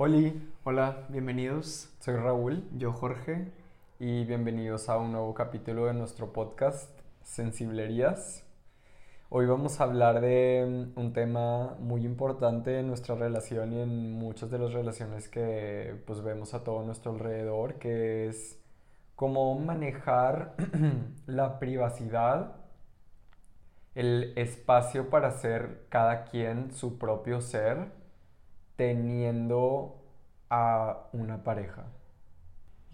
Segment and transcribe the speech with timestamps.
[0.00, 1.92] Oli, Hola, bienvenidos.
[1.98, 3.50] soy Raúl Yo, Jorge.
[3.98, 6.88] y bienvenidos a un nuevo capítulo de nuestro podcast
[7.24, 8.44] Sensiblerías.
[9.28, 14.12] Hoy vamos a hablar de mm, un tema muy importante en nuestra relación y en
[14.12, 18.56] muchas de las relaciones que pues vemos a todo nuestro alrededor, que es
[19.16, 20.54] cómo manejar
[21.26, 22.54] la privacidad,
[23.96, 27.97] el espacio para ser cada quien su propio ser,
[28.78, 30.00] teniendo
[30.50, 31.86] a una pareja.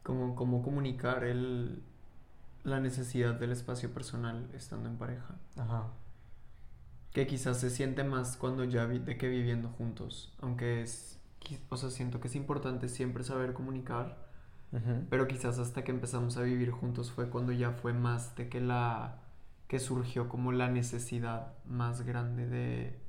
[0.02, 1.82] Cómo, cómo comunicar el,
[2.64, 5.36] la necesidad del espacio personal estando en pareja.
[5.58, 5.88] Ajá.
[7.12, 10.34] Que quizás se siente más cuando ya vi, de que viviendo juntos.
[10.40, 11.20] Aunque es.
[11.68, 14.24] O sea, siento que es importante siempre saber comunicar.
[15.08, 18.60] Pero quizás hasta que empezamos a vivir juntos fue cuando ya fue más de que
[18.60, 19.20] la.
[19.68, 23.03] que surgió como la necesidad más grande de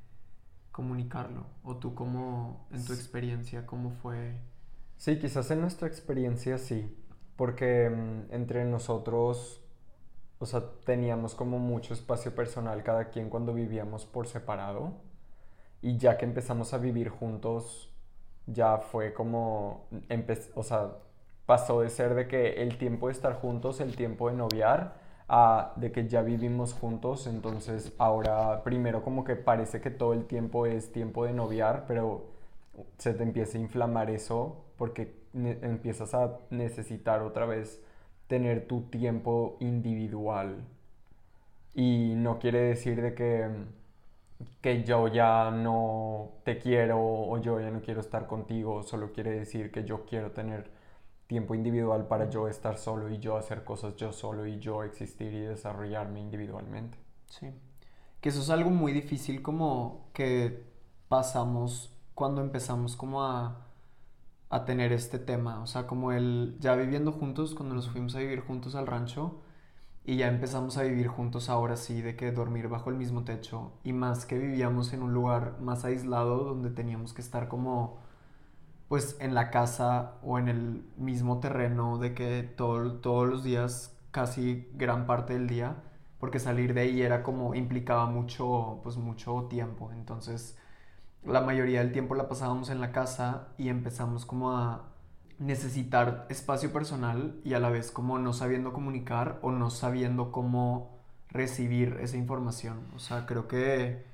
[0.75, 1.43] comunicarlo.
[1.63, 4.35] O tú, como en tu experiencia, cómo fue.
[4.97, 6.95] Sí, quizás en nuestra experiencia sí,
[7.35, 9.61] porque mm, entre nosotros,
[10.39, 14.93] o sea, teníamos como mucho espacio personal cada quien cuando vivíamos por separado
[15.81, 17.91] y ya que empezamos a vivir juntos,
[18.47, 20.93] ya fue como, empe- o sea,
[21.45, 24.97] pasó de ser de que el tiempo de estar juntos, el tiempo de noviar,
[25.75, 30.65] de que ya vivimos juntos, entonces ahora primero como que parece que todo el tiempo
[30.67, 32.25] es tiempo de noviar, pero
[32.97, 37.81] se te empieza a inflamar eso porque empiezas a necesitar otra vez
[38.27, 40.63] tener tu tiempo individual.
[41.73, 43.49] Y no quiere decir de que,
[44.61, 49.31] que yo ya no te quiero o yo ya no quiero estar contigo, solo quiere
[49.31, 50.69] decir que yo quiero tener
[51.27, 55.33] tiempo individual para yo estar solo y yo hacer cosas yo solo y yo existir
[55.33, 56.97] y desarrollarme individualmente.
[57.27, 57.47] Sí.
[58.21, 60.65] Que eso es algo muy difícil como que
[61.07, 63.67] pasamos cuando empezamos como a,
[64.49, 65.61] a tener este tema.
[65.61, 69.41] O sea, como el ya viviendo juntos, cuando nos fuimos a vivir juntos al rancho
[70.05, 73.73] y ya empezamos a vivir juntos ahora sí, de que dormir bajo el mismo techo
[73.83, 77.99] y más que vivíamos en un lugar más aislado donde teníamos que estar como
[78.87, 83.97] pues en la casa o en el mismo terreno de que todo- todos los días,
[84.11, 85.75] casi gran parte del día,
[86.19, 89.91] porque salir de ahí era como implicaba mucho, pues mucho tiempo.
[89.91, 90.57] Entonces,
[91.23, 94.83] la mayoría del tiempo la pasábamos en la casa y empezamos como a
[95.39, 100.99] necesitar espacio personal y a la vez como no sabiendo comunicar o no sabiendo cómo
[101.29, 102.85] recibir esa información.
[102.95, 104.05] O sea, creo que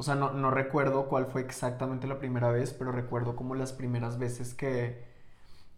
[0.00, 3.74] o sea, no, no recuerdo cuál fue exactamente la primera vez, pero recuerdo como las
[3.74, 5.04] primeras veces que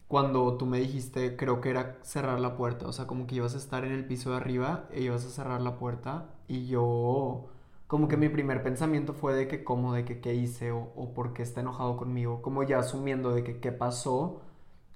[0.09, 3.55] cuando tú me dijiste, creo que era cerrar la puerta, o sea, como que ibas
[3.55, 6.31] a estar en el piso de arriba e ibas a cerrar la puerta.
[6.49, 7.49] Y yo,
[7.89, 11.15] como que mi primer pensamiento fue de que cómo, de que qué hice o, o
[11.15, 14.43] por qué está enojado conmigo, como ya asumiendo de que qué pasó,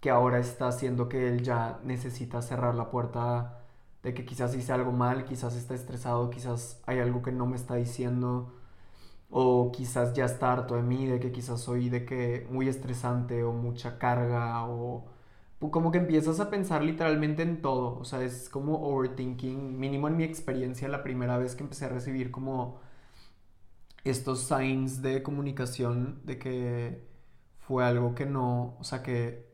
[0.01, 3.63] que ahora está haciendo que él ya necesita cerrar la puerta,
[4.03, 7.57] de que quizás hice algo mal, quizás está estresado, quizás hay algo que no me
[7.57, 8.53] está diciendo
[9.31, 13.45] o quizás ya está harto de mí, de que quizás soy de que muy estresante
[13.45, 15.07] o mucha carga o
[15.71, 20.17] como que empiezas a pensar literalmente en todo, o sea, es como overthinking, mínimo en
[20.17, 22.79] mi experiencia la primera vez que empecé a recibir como
[24.05, 27.07] estos signs de comunicación de que
[27.61, 29.47] fue algo que no, o sea, que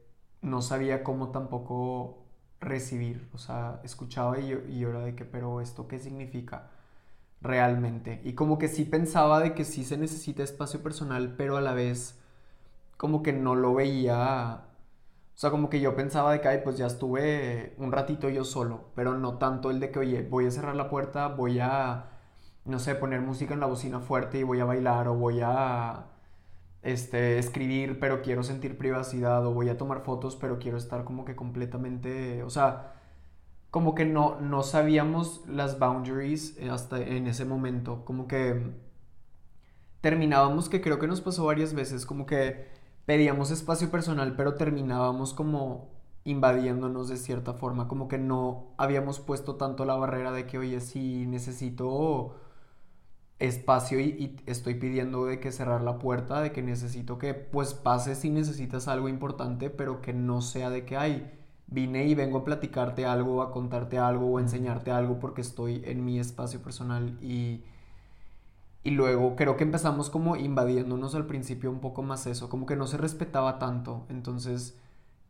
[0.42, 2.24] no sabía cómo tampoco
[2.60, 6.70] recibir, o sea, escuchaba y yo, y yo era de que, pero esto qué significa
[7.42, 8.20] realmente.
[8.24, 11.74] Y como que sí pensaba de que sí se necesita espacio personal, pero a la
[11.74, 12.18] vez
[12.96, 14.66] como que no lo veía.
[15.34, 18.44] O sea, como que yo pensaba de que, ay, pues ya estuve un ratito yo
[18.44, 22.10] solo, pero no tanto el de que, oye, voy a cerrar la puerta, voy a,
[22.64, 26.06] no sé, poner música en la bocina fuerte y voy a bailar o voy a,
[26.82, 31.24] este, escribir, pero quiero sentir privacidad o voy a tomar fotos, pero quiero estar como
[31.24, 32.94] que completamente, o sea,
[33.72, 38.62] como que no, no sabíamos las boundaries eh, hasta en ese momento, como que
[40.00, 42.66] terminábamos, que creo que nos pasó varias veces, como que
[43.06, 45.90] pedíamos espacio personal, pero terminábamos como
[46.24, 50.80] invadiéndonos de cierta forma, como que no habíamos puesto tanto la barrera de que, oye,
[50.80, 52.36] si necesito
[53.38, 57.74] espacio y, y estoy pidiendo de que cerrar la puerta, de que necesito que pues
[57.74, 61.30] pases si necesitas algo importante, pero que no sea de que, ay,
[61.72, 65.82] vine y vengo a platicarte algo, a contarte algo o a enseñarte algo porque estoy
[65.86, 67.62] en mi espacio personal y,
[68.84, 72.76] y luego creo que empezamos como invadiéndonos al principio un poco más eso, como que
[72.76, 74.76] no se respetaba tanto, entonces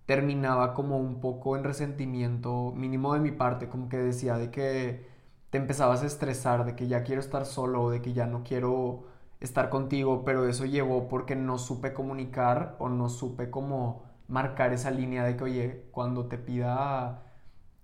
[0.06, 5.06] terminaba como un poco en resentimiento mínimo de mi parte, como que decía de que
[5.50, 9.04] te empezabas a estresar, de que ya quiero estar solo, de que ya no quiero
[9.40, 14.90] estar contigo, pero eso llevó porque no supe comunicar o no supe cómo marcar esa
[14.90, 17.22] línea de que, oye, cuando te pida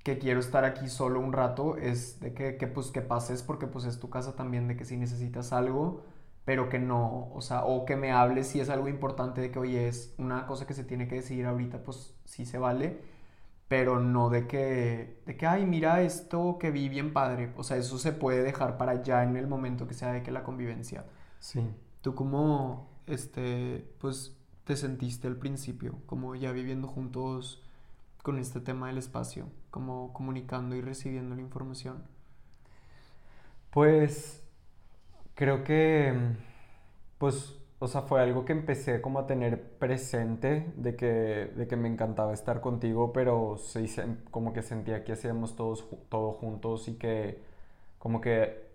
[0.02, 3.66] que quiero estar aquí solo un rato, es de que, que pues que pases porque
[3.66, 6.02] pues es tu casa también, de que si necesitas algo,
[6.46, 9.58] pero que no, o sea, o que me hables si es algo importante de que,
[9.58, 13.02] oye, es una cosa que se tiene que decidir ahorita, pues sí se vale,
[13.68, 17.76] pero no de que, de que, ay, mira esto que vi bien padre, o sea,
[17.76, 21.04] eso se puede dejar para ya en el momento que sea de que la convivencia.
[21.40, 21.60] Sí.
[22.00, 24.37] ¿Tú cómo, este, pues,
[24.68, 27.62] te sentiste al principio, como ya viviendo juntos
[28.22, 32.02] con este tema del espacio, como comunicando y recibiendo la información?
[33.70, 34.46] Pues,
[35.34, 36.12] creo que,
[37.16, 41.76] pues, o sea, fue algo que empecé como a tener presente de que, de que
[41.76, 43.86] me encantaba estar contigo, pero sí,
[44.30, 47.40] como que sentía que hacíamos todos, todo juntos y que
[47.98, 48.67] como que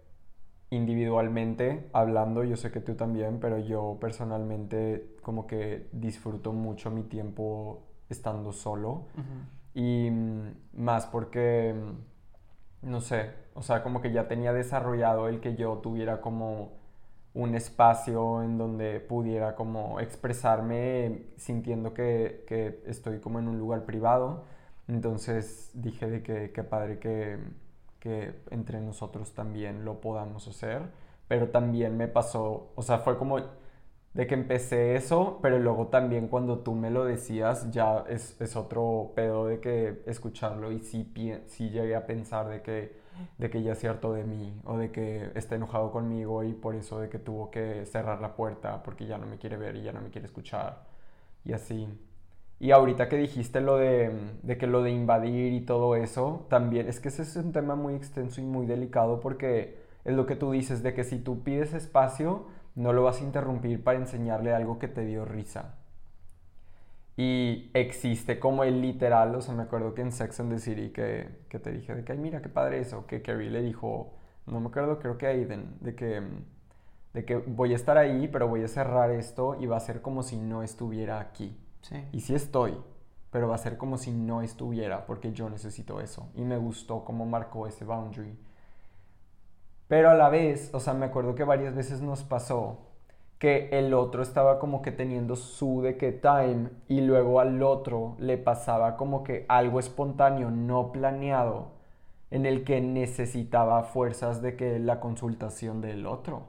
[0.75, 7.04] individualmente hablando, yo sé que tú también, pero yo personalmente como que disfruto mucho mi
[7.04, 9.08] tiempo estando solo
[9.74, 11.74] y mm, más porque,
[12.81, 16.74] mm, no sé, o sea, como que ya tenía desarrollado el que yo tuviera como
[17.34, 23.86] un espacio en donde pudiera como expresarme sintiendo que, que estoy como en un lugar
[23.86, 24.46] privado.
[24.88, 27.38] Entonces dije de que qué padre que,
[28.03, 30.81] que entre nosotros también lo podamos hacer.
[31.29, 33.39] Pero también me pasó, o sea, fue como
[34.13, 38.55] de que empecé eso, pero luego también cuando tú me lo decías ya es, es
[38.55, 41.11] otro pedo de que escucharlo y sí,
[41.47, 43.01] sí llegué a pensar de que
[43.38, 46.75] de que ya es cierto de mí o de que está enojado conmigo y por
[46.75, 49.83] eso de que tuvo que cerrar la puerta porque ya no me quiere ver y
[49.83, 50.83] ya no me quiere escuchar
[51.45, 51.88] y así.
[52.63, 54.10] Y ahorita que dijiste lo de,
[54.42, 57.75] de que lo de invadir y todo eso, también es que ese es un tema
[57.75, 61.44] muy extenso y muy delicado porque es lo que tú dices, de que si tú
[61.44, 62.45] pides espacio,
[62.75, 65.75] no lo vas a interrumpir para enseñarle algo que te dio risa.
[67.18, 70.92] Y existe como el literal, o sea, me acuerdo que en Sex and the City
[70.92, 74.13] que, te dije de que, ay, mira, qué padre eso, que Carrie le dijo,
[74.45, 76.21] no me acuerdo, creo que Aiden, de que,
[77.13, 80.01] de que voy a estar ahí, pero voy a cerrar esto y va a ser
[80.01, 81.57] como si no estuviera aquí.
[81.83, 82.03] Sí.
[82.12, 82.75] Y sí estoy,
[83.30, 86.30] pero va a ser como si no estuviera, porque yo necesito eso.
[86.35, 88.35] Y me gustó cómo marcó ese boundary.
[89.88, 92.80] Pero a la vez, o sea, me acuerdo que varias veces nos pasó
[93.38, 98.15] que el otro estaba como que teniendo su de que time y luego al otro
[98.18, 101.74] le pasaba como que algo espontáneo, no planeado,
[102.31, 106.47] en el que necesitaba fuerzas de que la consultación del otro.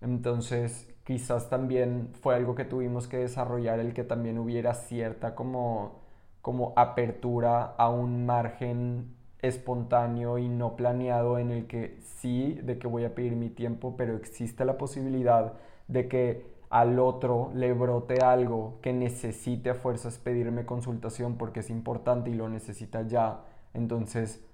[0.00, 6.04] Entonces, quizás también fue algo que tuvimos que desarrollar el que también hubiera cierta como
[6.44, 12.86] como apertura a un margen espontáneo y no planeado en el que sí, de que
[12.86, 15.54] voy a pedir mi tiempo, pero existe la posibilidad
[15.88, 21.70] de que al otro le brote algo que necesite a fuerzas pedirme consultación porque es
[21.70, 23.40] importante y lo necesita ya,
[23.72, 24.44] entonces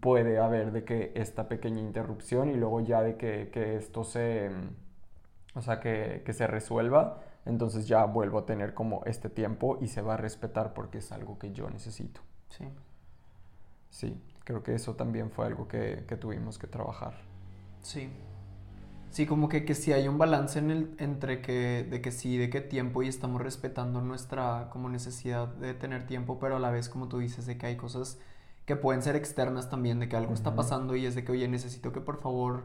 [0.00, 4.50] puede haber de que esta pequeña interrupción y luego ya de que, esto se,
[5.56, 9.88] o sea, que, que se resuelva, entonces ya vuelvo a tener como este tiempo y
[9.88, 12.22] se va a respetar porque es algo que yo necesito.
[12.50, 12.66] Sí.
[13.90, 17.14] Sí, creo que eso también fue algo que, que tuvimos que trabajar.
[17.82, 18.10] Sí,
[19.10, 22.36] Sí, como que, que sí hay un balance en el, entre que, de que sí,
[22.36, 26.70] de qué tiempo y estamos respetando nuestra como necesidad de tener tiempo, pero a la
[26.70, 28.18] vez, como tú dices, de que hay cosas
[28.66, 31.48] que pueden ser externas también, de que algo está pasando y es de que, oye,
[31.48, 32.64] necesito que por favor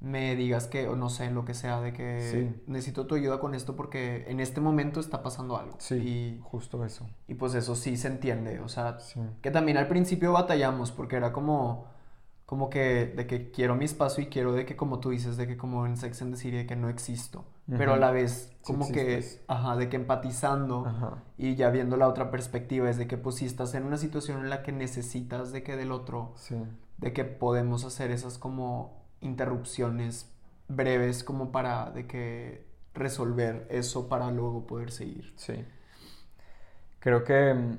[0.00, 3.54] me digas que, o no sé, lo que sea, de que necesito tu ayuda con
[3.54, 5.76] esto porque en este momento está pasando algo.
[5.78, 7.06] Sí, y, justo eso.
[7.28, 8.98] Y pues eso sí se entiende, o sea,
[9.40, 11.96] que también al principio batallamos porque era como
[12.46, 15.48] como que de que quiero mi espacio y quiero de que como tú dices de
[15.48, 17.44] que como en Sex and the City de que no existo.
[17.68, 22.30] Pero a la vez como que ajá de que empatizando y ya viendo la otra
[22.30, 25.64] perspectiva es de que pues si estás en una situación en la que necesitas de
[25.64, 26.34] que del otro
[26.98, 30.32] de que podemos hacer esas como interrupciones
[30.68, 35.64] breves como para de que resolver eso para luego poder seguir sí
[37.00, 37.78] creo que mm,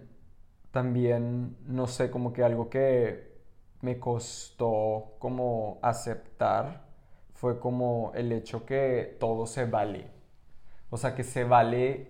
[0.72, 3.28] también no sé como que algo que
[3.82, 6.86] me costó como aceptar
[7.34, 10.08] fue como el hecho que todo se vale.
[10.90, 12.08] O sea, que se vale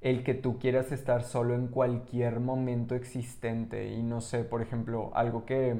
[0.00, 3.88] el que tú quieras estar solo en cualquier momento existente.
[3.88, 5.76] Y no sé, por ejemplo, algo que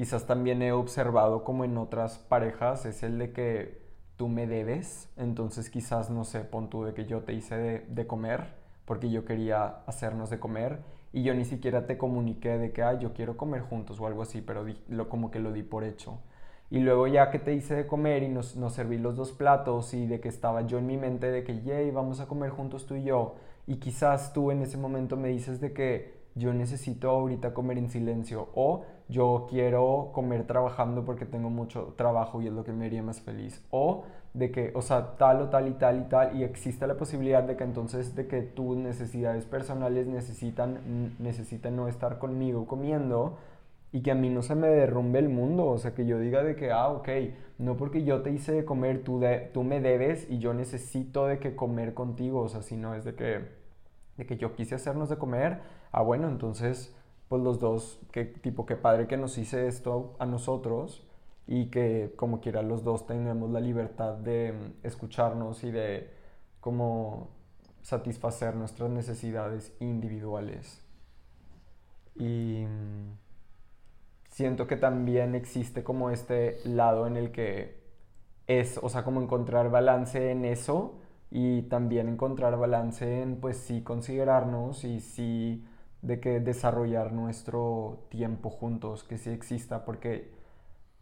[0.00, 3.82] quizás también he observado como en otras parejas es el de que
[4.16, 5.10] tú me debes.
[5.18, 8.54] Entonces quizás, no sé, pon tú de que yo te hice de, comer
[8.86, 10.78] porque yo quería hacernos de comer
[11.12, 14.22] y yo ni siquiera te comuniqué de que, ah, yo quiero comer juntos o algo
[14.22, 16.18] así, pero lo, como que lo di por hecho.
[16.70, 19.92] Y luego ya que te hice de comer y nos, nos serví los dos platos
[19.92, 22.86] y de que estaba yo en mi mente de que, yay, vamos a comer juntos
[22.86, 23.34] tú y yo.
[23.66, 27.90] Y quizás tú en ese momento me dices de que yo necesito ahorita comer en
[27.90, 32.86] silencio o yo quiero comer trabajando porque tengo mucho trabajo y es lo que me
[32.86, 33.64] haría más feliz.
[33.70, 36.96] O de que, o sea, tal o tal y tal y tal y existe la
[36.96, 43.38] posibilidad de que entonces de que tus necesidades personales necesitan, necesitan no estar conmigo comiendo
[43.92, 46.44] y que a mí no se me derrumbe el mundo, o sea, que yo diga
[46.44, 47.08] de que, ah, ok,
[47.58, 51.26] no porque yo te hice de comer, tú, de, tú me debes y yo necesito
[51.26, 53.40] de que comer contigo, o sea, sino es de que,
[54.16, 55.60] de que yo quise hacernos de comer,
[55.92, 56.94] ah, bueno, entonces,
[57.28, 61.06] pues los dos, que tipo, qué padre que nos hice esto a nosotros
[61.46, 66.10] y que como quiera los dos tengamos la libertad de mm, escucharnos y de
[66.60, 67.28] como
[67.82, 70.84] satisfacer nuestras necesidades individuales.
[72.14, 73.16] Y mm,
[74.30, 77.80] siento que también existe como este lado en el que
[78.46, 80.94] es, o sea, como encontrar balance en eso
[81.30, 85.64] y también encontrar balance en, pues sí, considerarnos y sí
[86.02, 90.30] de que desarrollar nuestro tiempo juntos, que sí exista, porque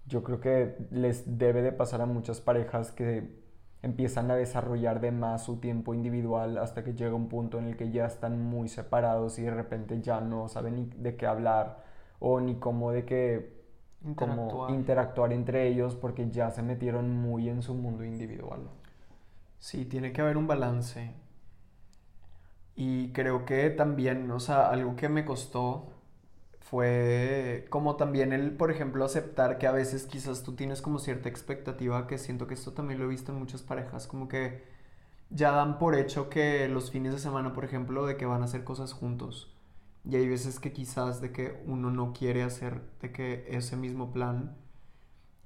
[0.07, 3.39] yo creo que les debe de pasar a muchas parejas que
[3.83, 7.77] empiezan a desarrollar de más su tiempo individual hasta que llega un punto en el
[7.77, 11.85] que ya están muy separados y de repente ya no saben ni de qué hablar
[12.19, 13.59] o ni cómo de qué
[14.05, 14.71] interactuar.
[14.71, 18.69] interactuar entre ellos porque ya se metieron muy en su mundo individual.
[19.59, 21.15] Sí, tiene que haber un balance.
[22.79, 25.89] Y creo que también, o sea, algo que me costó
[26.61, 31.29] fue como también el, por ejemplo, aceptar que a veces quizás tú tienes como cierta
[31.29, 34.63] expectativa, que siento que esto también lo he visto en muchas parejas, como que
[35.31, 38.47] ya dan por hecho que los fines de semana, por ejemplo, de que van a
[38.47, 39.55] hacer cosas juntos.
[40.05, 44.13] Y hay veces que quizás de que uno no quiere hacer de que ese mismo
[44.13, 44.57] plan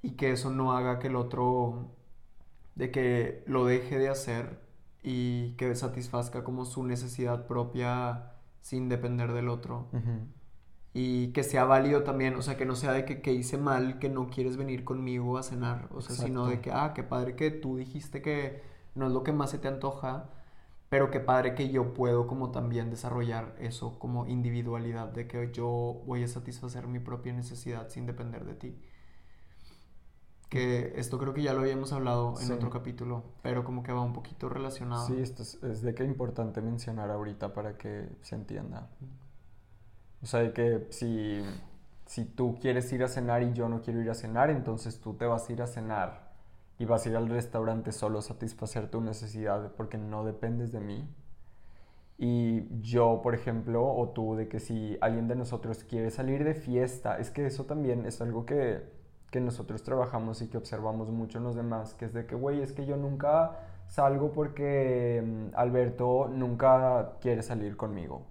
[0.03, 1.91] y que eso no haga que el otro,
[2.75, 4.62] de que lo deje de hacer
[5.03, 8.31] y que satisfazca como su necesidad propia
[8.61, 9.89] sin depender del otro.
[10.93, 13.99] Y que sea válido también, o sea, que no sea de que, que, hice mal,
[13.99, 17.35] que no quieres venir conmigo a cenar, o sea, sino de que, ah, qué padre
[17.35, 18.61] que tú dijiste que
[18.95, 20.29] no es lo que más se te antoja,
[20.89, 26.03] pero qué padre que yo puedo como también desarrollar eso como individualidad, de que yo
[26.05, 28.77] voy a satisfacer mi propia necesidad sin depender de ti
[30.53, 34.01] que esto creo que ya lo habíamos hablado en otro capítulo, pero como que va
[34.01, 35.07] un poquito relacionado.
[35.07, 38.87] Sí, esto es, de que es importante mencionar ahorita para que se entienda.
[40.21, 41.41] O sea, de que si,
[42.05, 45.15] si tú quieres ir a cenar y yo no quiero ir a cenar, entonces tú
[45.15, 46.31] te vas a ir a cenar
[46.77, 50.81] y vas a ir al restaurante solo a satisfacer tu necesidad porque no dependes de
[50.81, 51.09] mí.
[52.19, 56.53] Y yo, por ejemplo, o tú, de que si alguien de nosotros quiere salir de
[56.53, 59.01] fiesta, es que eso también es algo que
[59.33, 62.61] que nosotros trabajamos y que observamos mucho en los demás, que es de que, güey,
[62.61, 68.27] es que yo nunca salgo porque mm, Alberto nunca quiere salir conmigo.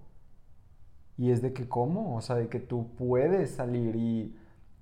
[1.17, 2.15] Y es de que, ¿cómo?
[2.15, 4.33] O sea, de que tú puedes salir y,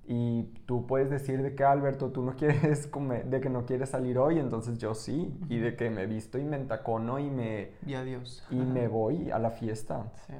[0.06, 3.88] y tú puedes decir de que, Alberto, tú no quieres comer, de que no quieres
[3.88, 5.36] salir hoy, entonces yo sí.
[5.48, 7.72] Y de que me visto y me entacono y me...
[7.84, 8.46] Y adiós.
[8.48, 10.12] Y me voy a la fiesta.
[10.28, 10.34] Sí.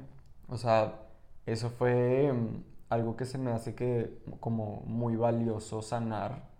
[0.47, 1.01] O sea,
[1.45, 6.51] eso fue mm, algo que se me hace que como muy valioso sanar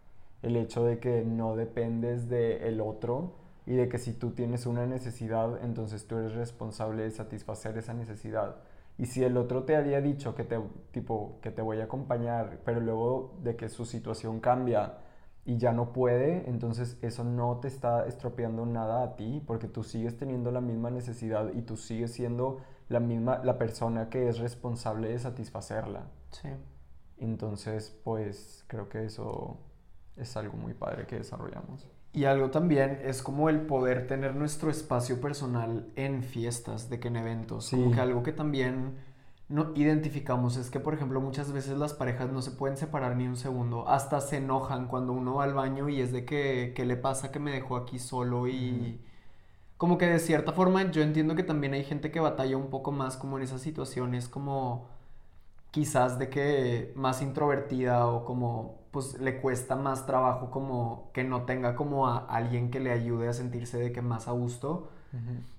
[0.43, 3.35] el hecho de que no dependes del el otro
[3.67, 7.95] y de que si tú tienes una necesidad, entonces tú eres responsable de satisfacer esa
[7.95, 8.57] necesidad.
[8.99, 10.61] Y si el otro te había dicho que te,
[10.91, 14.99] tipo, que te voy a acompañar, pero luego de que su situación cambia
[15.45, 19.83] y ya no puede, entonces eso no te está estropeando nada a ti porque tú
[19.85, 24.39] sigues teniendo la misma necesidad y tú sigues siendo la misma la persona que es
[24.39, 26.07] responsable de satisfacerla.
[26.33, 26.49] Sí.
[27.19, 29.59] Entonces, pues creo que eso
[30.17, 31.87] es algo muy padre que desarrollamos.
[32.15, 37.09] Y algo también es como el poder tener nuestro espacio personal en fiestas, de que
[37.09, 37.71] en eventos.
[37.71, 38.99] Como que algo que también
[39.49, 43.27] no identificamos es que, por ejemplo, muchas veces las parejas no se pueden separar ni
[43.27, 43.89] un segundo.
[43.89, 47.31] Hasta se enojan cuando uno va al baño y es de que, ¿qué le pasa
[47.33, 48.47] que me dejó aquí solo?
[48.47, 49.01] Y
[49.79, 52.93] como que de cierta forma yo entiendo que también hay gente que batalla un poco
[52.93, 54.87] más como en esas situaciones, como
[55.73, 61.43] quizás de que más introvertida o como pues le cuesta más trabajo como que no
[61.43, 64.91] tenga como a alguien que le ayude a sentirse de que más a gusto.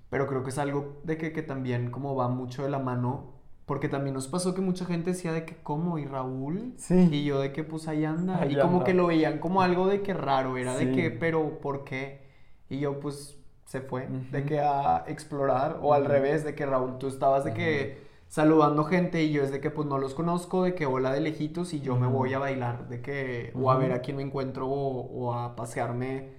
[0.08, 3.34] Pero creo que es algo de que, que, también como va mucho de la mano.
[3.66, 6.74] Porque también nos pasó que mucha gente decía de que como y Raúl.
[6.76, 7.08] Sí.
[7.10, 8.46] Y yo de que pues ahí anda.
[8.46, 10.56] y como que lo veían como algo de que raro.
[10.56, 12.28] Era de que, pero ¿por qué?
[12.68, 14.06] Y yo pues se fue.
[14.30, 15.80] De que a explorar.
[15.82, 18.03] O al revés, de que Raúl tú estabas de que
[18.34, 21.20] saludando gente y yo es de que pues no los conozco, de que hola de
[21.20, 24.24] lejitos y yo me voy a bailar, de que o a ver a quién me
[24.24, 26.32] encuentro o, a pasearme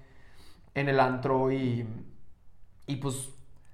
[0.74, 1.88] en el antro y,
[2.86, 3.30] y pues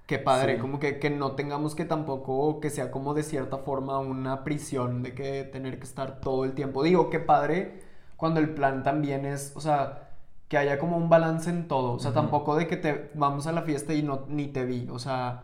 [0.06, 3.98] qué padre, como que, que no tengamos que tampoco que sea como de cierta forma
[3.98, 6.84] una prisión de que tener que estar todo el tiempo.
[6.84, 7.82] Digo, qué padre
[8.16, 10.10] cuando el plan también es, o sea,
[10.48, 13.52] que haya como un balance en todo, o sea, tampoco de que te vamos a
[13.52, 15.42] la fiesta y no ni te vi, o sea,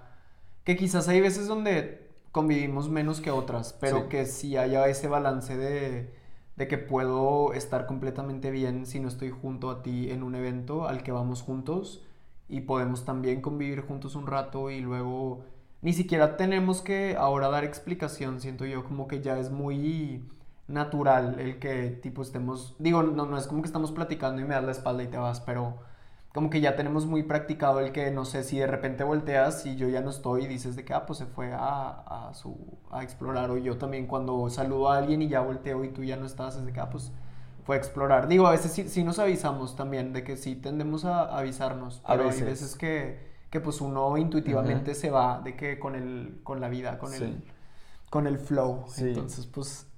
[0.62, 2.07] que quizás hay veces donde
[2.38, 6.14] convivimos menos que otras, pero que sí haya ese balance de,
[6.54, 10.87] de que puedo estar completamente bien si no estoy junto a ti en un evento
[10.87, 12.07] al que vamos juntos
[12.49, 15.47] y podemos también convivir juntos un rato y luego
[15.83, 20.25] ni siquiera tenemos que ahora dar explicación, siento yo, como que ya es muy
[20.68, 24.54] natural el que tipo estemos, digo, no, no es como que estamos platicando y me
[24.54, 25.80] das la espalda y te vas, pero
[26.38, 29.75] como que ya tenemos muy practicado el que, no sé, si de repente volteas y
[29.75, 32.78] yo ya no estoy y dices de que, ah, pues se fue a, a, su,
[32.92, 36.16] a explorar, o yo también cuando saludo a alguien y ya volteo y tú ya
[36.16, 37.11] no estás, es de que, ah, pues
[37.64, 38.28] fue a explorar.
[38.28, 42.23] Digo, a veces sí, sí nos avisamos también, de que sí tendemos a avisarnos, pero
[42.23, 42.42] a veces.
[42.42, 42.76] hay veces.
[42.76, 43.18] que,
[43.50, 47.42] que pues uno intuitivamente se va de que con el, con la vida, con el,
[48.11, 49.88] con el flow, entonces pues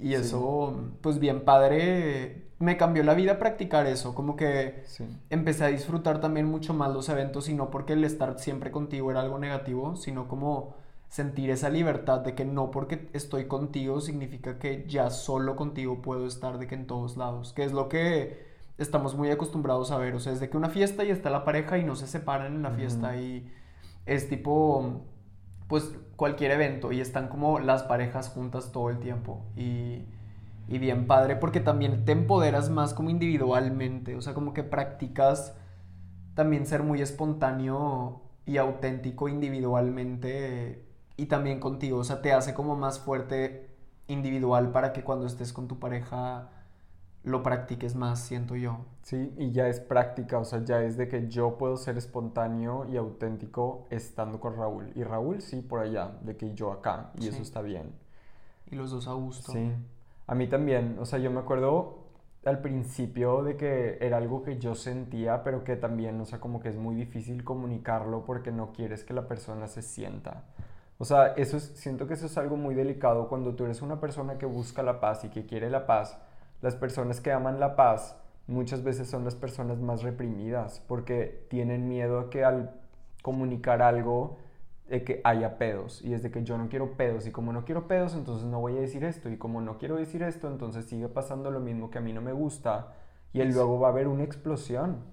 [0.00, 4.82] y eso, pues bien padre, me cambió la vida practicar eso, como que
[5.30, 9.10] empecé a disfrutar también mucho más los eventos y no porque el estar siempre contigo
[9.10, 10.74] era algo negativo, sino como
[11.08, 16.26] sentir esa libertad de que no porque estoy contigo significa que ya solo contigo puedo
[16.26, 18.46] estar de que en todos lados, que es lo que
[18.76, 21.44] estamos muy acostumbrados a ver, o sea, es de que una fiesta y está la
[21.44, 23.50] pareja y no se separan en la fiesta y
[24.04, 25.02] es tipo
[25.68, 29.44] pues cualquier evento y están como las parejas juntas todo el tiempo.
[29.56, 30.04] Y,
[30.68, 35.56] y bien padre porque también te empoderas más como individualmente, o sea, como que practicas
[36.34, 42.76] también ser muy espontáneo y auténtico individualmente y también contigo, o sea, te hace como
[42.76, 43.70] más fuerte
[44.06, 46.50] individual para que cuando estés con tu pareja
[47.24, 48.86] lo practiques más, siento yo.
[49.02, 52.86] Sí, y ya es práctica, o sea, ya es de que yo puedo ser espontáneo
[52.88, 54.92] y auténtico estando con Raúl.
[54.94, 57.92] Y Raúl sí por allá, de que yo acá, y eso está bien.
[58.70, 59.52] Y los dos a gusto.
[59.52, 59.72] Sí,
[60.28, 62.04] a mí también, o sea, yo me acuerdo
[62.44, 66.60] al principio de que era algo que yo sentía, pero que también, o sea, como
[66.60, 70.44] que es muy difícil comunicarlo porque no quieres que la persona se sienta.
[70.98, 74.00] O sea, eso es, siento que eso es algo muy delicado cuando tú eres una
[74.00, 76.18] persona que busca la paz y que quiere la paz
[76.60, 81.88] las personas que aman la paz muchas veces son las personas más reprimidas porque tienen
[81.88, 82.74] miedo a que al
[83.22, 84.38] comunicar algo
[84.88, 87.64] de que haya pedos y es de que yo no quiero pedos y como no
[87.64, 90.86] quiero pedos entonces no voy a decir esto y como no quiero decir esto entonces
[90.86, 92.94] sigue pasando lo mismo que a mí no me gusta
[93.32, 95.04] y luego va a haber una explosión.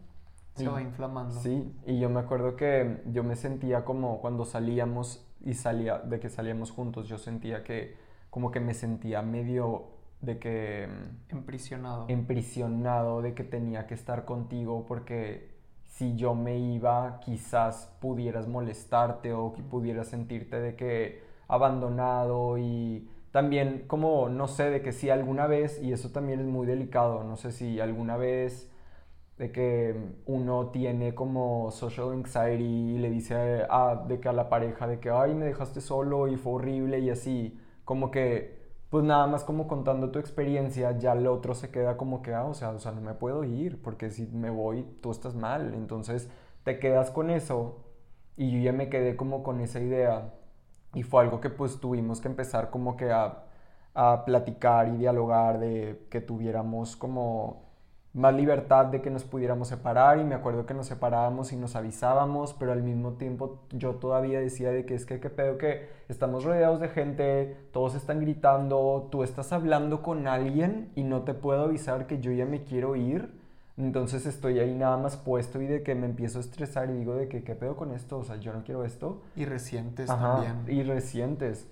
[0.55, 1.35] Se va inflamando.
[1.41, 6.19] Sí, y yo me acuerdo que yo me sentía como cuando salíamos y salía de
[6.19, 7.97] que salíamos juntos, yo sentía que
[8.29, 9.89] como que me sentía medio
[10.21, 10.87] de que...
[10.87, 12.05] Mm, Emprisionado.
[12.07, 15.54] Emprisionado, de que tenía que estar contigo porque
[15.97, 23.07] si yo me iba quizás pudieras molestarte o que pudieras sentirte de que abandonado y
[23.31, 27.23] también como no sé de que si alguna vez y eso también es muy delicado
[27.23, 28.69] no sé si alguna vez
[29.37, 32.63] de que uno tiene como social anxiety
[32.95, 36.27] y le dice a, de que a la pareja de que ay me dejaste solo
[36.27, 41.13] y fue horrible y así como que pues nada más como contando tu experiencia, ya
[41.13, 43.81] el otro se queda como que, ah, o sea, o sea, no me puedo ir,
[43.81, 45.73] porque si me voy, tú estás mal.
[45.73, 46.29] Entonces
[46.63, 47.83] te quedas con eso
[48.37, 50.33] y yo ya me quedé como con esa idea
[50.93, 53.45] y fue algo que pues tuvimos que empezar como que a,
[53.93, 57.64] a platicar y dialogar de que tuviéramos como
[58.15, 61.75] más libertad de que nos pudiéramos separar y me acuerdo que nos separábamos y nos
[61.75, 65.89] avisábamos, pero al mismo tiempo yo todavía decía de que es que qué pedo que
[66.07, 71.33] estamos rodeados de gente, todos están gritando, tú estás hablando con alguien y no te
[71.33, 73.33] puedo avisar que yo ya me quiero ir,
[73.75, 77.15] entonces estoy ahí nada más puesto y de que me empiezo a estresar y digo
[77.15, 79.23] de que qué pedo con esto, o sea, yo no quiero esto.
[79.35, 80.63] Y recientes también.
[80.67, 81.67] Y recientes.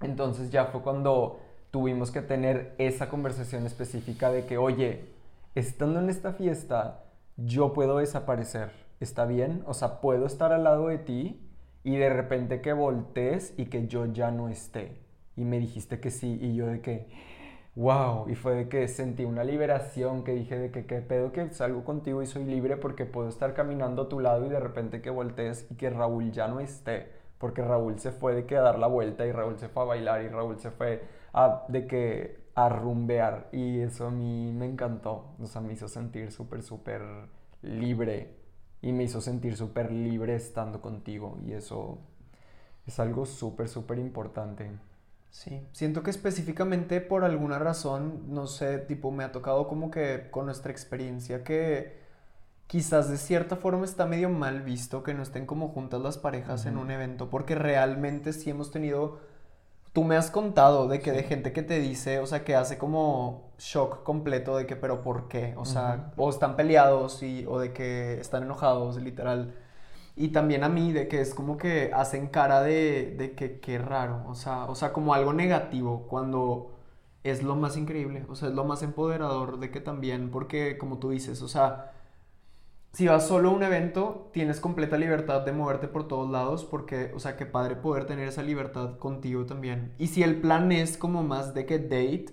[0.00, 5.13] Entonces ya fue cuando tuvimos que tener esa conversación específica de que, oye,
[5.54, 7.04] estando en esta fiesta,
[7.36, 8.72] yo puedo desaparecer.
[9.00, 9.62] ¿Está bien?
[9.66, 11.40] O sea, puedo estar al lado de ti
[11.82, 15.00] y de repente que voltees y que yo ya no esté.
[15.36, 17.08] Y me dijiste que sí y yo de que,
[17.74, 21.50] wow, y fue de que sentí una liberación, que dije de que qué pedo que
[21.50, 25.02] salgo contigo y soy libre porque puedo estar caminando a tu lado y de repente
[25.02, 27.12] que voltees y que Raúl ya no esté.
[27.38, 29.86] Porque Raúl se fue de que a dar la vuelta y Raúl se fue a
[29.86, 33.48] bailar y Raúl se fue a de que a rumbear.
[33.52, 37.02] Y eso a mí me encantó, o sea, me hizo sentir súper, súper
[37.62, 38.36] libre.
[38.82, 41.38] Y me hizo sentir súper libre estando contigo.
[41.46, 41.98] Y eso,
[42.86, 44.70] Es algo súper, súper importante.
[45.30, 50.28] Sí, siento que específicamente por alguna razón, no sé, tipo, me ha tocado como que
[50.30, 51.98] con nuestra experiencia que
[52.68, 56.66] quizás de cierta forma está medio mal visto que no estén como juntas las parejas
[56.66, 59.20] en un evento, porque realmente sí hemos tenido,
[59.94, 62.78] tú me has contado de que de gente que te dice, o sea, que hace
[62.78, 65.54] como shock completo de que, pero ¿por qué?
[65.56, 69.54] O sea, o están peleados y, o de que están enojados, literal.
[70.16, 73.78] Y también a mí, de que es como que hacen cara de, de que qué
[73.78, 76.72] raro, o sea, o sea, como algo negativo, cuando
[77.24, 80.98] es lo más increíble, o sea, es lo más empoderador de que también, porque como
[80.98, 81.92] tú dices, o sea,
[82.94, 87.10] si vas solo a un evento, tienes completa libertad de moverte por todos lados, porque,
[87.12, 89.92] o sea, qué padre poder tener esa libertad contigo también.
[89.98, 92.26] Y si el plan es como más de que date,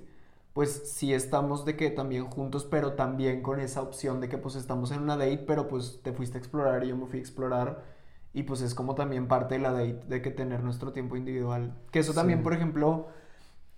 [0.53, 4.55] pues sí estamos de que también juntos, pero también con esa opción de que pues
[4.55, 7.21] estamos en una date, pero pues te fuiste a explorar y yo me fui a
[7.21, 7.83] explorar.
[8.31, 11.73] Y pues es como también parte de la date, de que tener nuestro tiempo individual.
[11.91, 13.07] Que eso también, por ejemplo,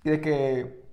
[0.03, 0.83] de que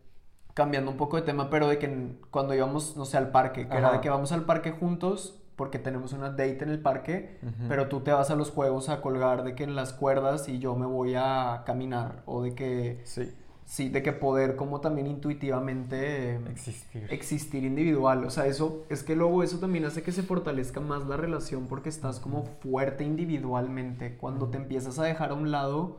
[0.54, 3.76] cambiando un poco de tema, pero de que cuando íbamos, no sé, al parque, que
[3.76, 7.36] era de que vamos al parque juntos porque tenemos una date en el parque,
[7.68, 10.58] pero tú te vas a los juegos a colgar de que en las cuerdas y
[10.58, 13.30] yo me voy a caminar o de que sí.
[13.66, 17.06] Sí de que poder como también intuitivamente existir.
[17.10, 21.06] existir individual, o sea, eso es que luego eso también hace que se fortalezca más
[21.06, 24.16] la relación porque estás como fuerte individualmente.
[24.16, 25.98] Cuando te empiezas a dejar a un lado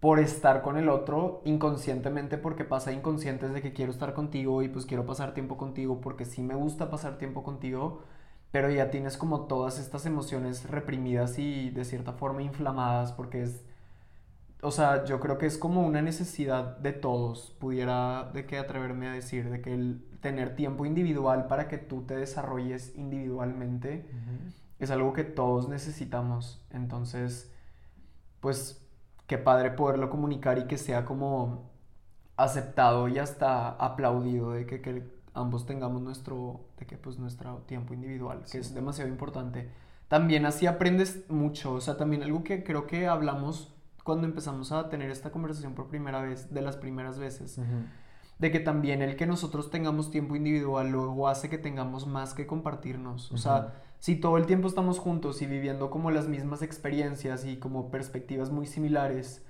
[0.00, 4.68] por estar con el otro inconscientemente porque pasa inconscientes de que quiero estar contigo y
[4.68, 8.02] pues quiero pasar tiempo contigo porque sí me gusta pasar tiempo contigo
[8.52, 13.64] pero ya tienes como todas estas emociones reprimidas y de cierta forma inflamadas porque es,
[14.62, 19.08] o sea, yo creo que es como una necesidad de todos, pudiera de que atreverme
[19.08, 24.06] a decir, de que el tener tiempo individual para que tú te desarrolles individualmente
[24.78, 27.52] es algo que todos necesitamos, entonces,
[28.40, 28.82] pues,
[29.26, 31.70] qué padre poderlo comunicar y que sea como
[32.36, 35.02] aceptado y hasta aplaudido de que, que
[35.36, 39.70] ambos tengamos nuestro, de que pues nuestro tiempo individual, que es demasiado importante.
[40.08, 44.88] También así aprendes mucho, o sea, también algo que creo que hablamos cuando empezamos a
[44.88, 47.60] tener esta conversación por primera vez, de las primeras veces,
[48.38, 52.46] de que también el que nosotros tengamos tiempo individual luego hace que tengamos más que
[52.46, 57.44] compartirnos, o sea, si todo el tiempo estamos juntos y viviendo como las mismas experiencias
[57.44, 59.44] y como perspectivas muy similares,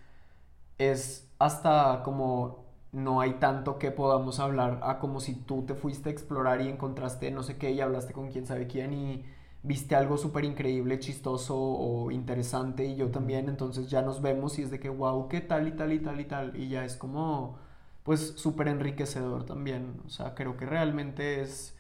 [0.78, 2.65] es hasta como
[2.96, 6.68] no hay tanto que podamos hablar a como si tú te fuiste a explorar y
[6.68, 9.24] encontraste no sé qué y hablaste con quién sabe quién y
[9.62, 14.62] viste algo súper increíble, chistoso o interesante y yo también, entonces ya nos vemos y
[14.62, 16.96] es de que wow, qué tal y tal y tal y tal y ya es
[16.96, 17.58] como
[18.02, 21.76] pues súper enriquecedor también, o sea, creo que realmente es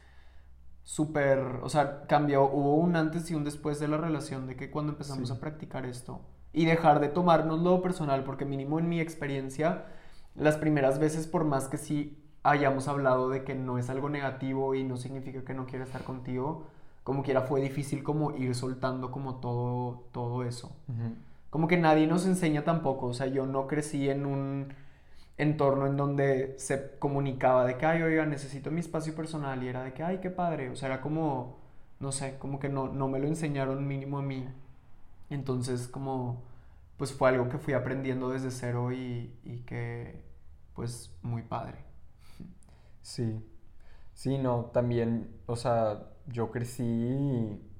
[0.84, 4.70] súper, o sea, cambió, hubo un antes y un después de la relación de que
[4.70, 6.20] cuando empezamos a practicar esto
[6.52, 9.86] y dejar de tomarnos lo personal, porque mínimo en mi experiencia,
[10.36, 14.74] las primeras veces, por más que sí hayamos hablado de que no es algo negativo
[14.74, 16.64] y no significa que no quiera estar contigo,
[17.02, 20.76] como quiera fue difícil como ir soltando como todo, todo eso.
[21.50, 24.74] Como que nadie nos enseña tampoco, o sea, yo no crecí en un
[25.38, 29.84] entorno en donde se comunicaba de que, ay, oiga, necesito mi espacio personal y era
[29.84, 31.58] de que, ay, qué padre, o sea, era como,
[32.00, 34.46] no sé, como que no, no me lo enseñaron mínimo a mí.
[35.30, 36.42] Entonces, como,
[36.96, 40.24] pues fue algo que fui aprendiendo desde cero y, y que,
[40.74, 41.78] pues muy padre.
[43.02, 43.40] Sí,
[44.14, 46.82] sí, no, también, o sea, yo crecí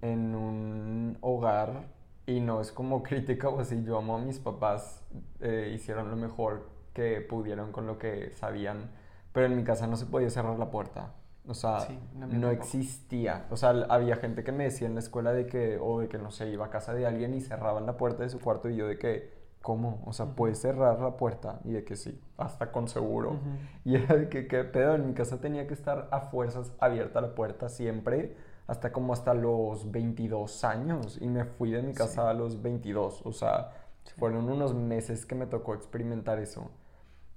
[0.02, 1.88] en un hogar
[2.26, 5.04] y no es como crítica o así, yo amo a mis papás,
[5.40, 8.90] eh, hicieron lo mejor que pudieron con lo que sabían,
[9.32, 11.14] pero en mi casa no se podía cerrar la puerta.
[11.48, 13.46] O sea, no, existía.
[13.50, 16.18] O sea, había gente que me decía en la escuela de que, o de que
[16.18, 18.76] no sé, iba a casa de alguien y cerraban la puerta de su cuarto y
[18.76, 19.32] yo de que,
[19.62, 20.02] ¿cómo?
[20.06, 23.38] O sea, puedes cerrar la puerta y de que sí, hasta con seguro.
[23.84, 24.96] Y era de que, ¿qué pedo?
[24.96, 29.32] En mi casa tenía que estar a fuerzas abierta la puerta siempre, hasta como hasta
[29.32, 31.18] los 22 años.
[31.20, 33.22] Y me fui de mi casa a los 22.
[33.24, 33.70] O sea,
[34.18, 36.70] fueron unos meses que me tocó experimentar eso.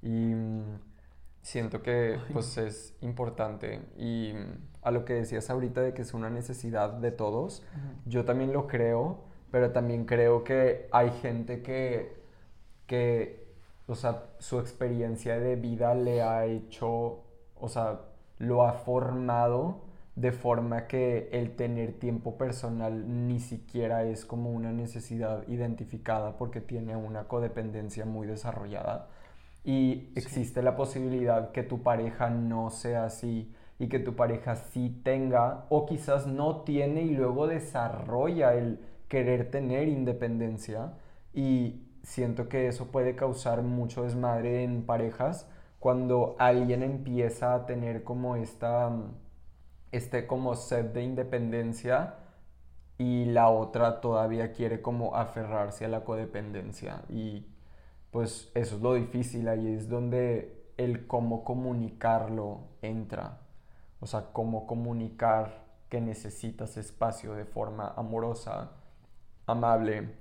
[0.02, 0.80] Y mm,
[1.42, 3.82] siento que pues es importante.
[3.98, 7.64] Y mm, a lo que decías ahorita de que es una necesidad de todos,
[8.06, 12.20] yo también lo creo, pero también creo que hay gente que
[12.90, 13.48] que,
[13.88, 17.24] o sea, su experiencia de vida le ha hecho,
[17.56, 18.02] o sea,
[18.40, 19.82] lo ha formado
[20.16, 26.62] de forma que el tener tiempo personal ni siquiera es como una necesidad identificada porque
[26.62, 29.08] tiene una codependencia muy desarrollada
[29.70, 35.00] y existe la posibilidad que tu pareja no sea así y que tu pareja sí
[35.04, 40.94] tenga o quizás no tiene y luego desarrolla el querer tener independencia.
[41.36, 48.04] Y siento que eso puede causar mucho desmadre en parejas cuando alguien empieza a tener
[48.04, 48.92] como esta,
[49.92, 52.16] este como sed de independencia
[52.98, 57.46] y la otra todavía quiere como aferrarse a la codependencia y
[58.12, 63.42] pues eso es lo difícil, ahí es donde el cómo comunicarlo entra,
[64.00, 68.72] o sea, cómo comunicar que necesitas espacio de forma amorosa,
[69.46, 70.16] amable,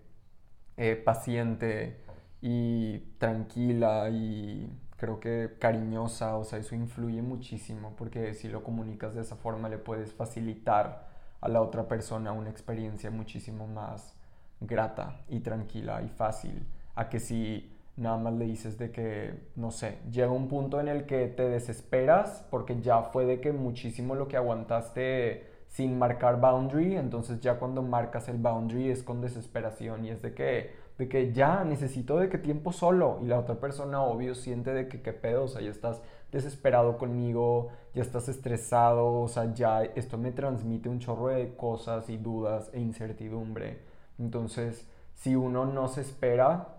[0.77, 2.01] eh, paciente
[2.41, 9.15] y tranquila y creo que cariñosa, o sea, eso influye muchísimo porque si lo comunicas
[9.15, 11.09] de esa forma le puedes facilitar
[11.41, 14.15] a la otra persona una experiencia muchísimo más
[14.61, 16.67] grata y tranquila y fácil.
[16.97, 20.89] A que si nada más le dices de que, no sé, llega un punto en
[20.89, 26.41] el que te desesperas porque ya fue de que muchísimo lo que aguantaste sin marcar
[26.41, 31.09] boundary, entonces ya cuando marcas el boundary es con desesperación y es de que, de
[31.09, 35.03] que ya necesito de que tiempo solo y la otra persona obvio siente de que
[35.03, 36.01] qué pedo, o sea, ya estás
[36.33, 42.09] desesperado conmigo, ya estás estresado, o sea, ya esto me transmite un chorro de cosas
[42.09, 43.81] y dudas e incertidumbre.
[44.19, 46.78] Entonces, si uno no se espera,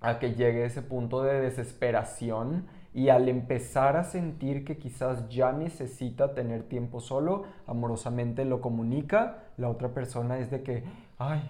[0.00, 5.52] a que llegue ese punto de desesperación y al empezar a sentir que quizás ya
[5.52, 10.84] necesita tener tiempo solo, amorosamente lo comunica, la otra persona es de que,
[11.18, 11.48] ay,